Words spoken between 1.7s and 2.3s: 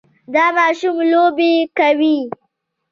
کوي.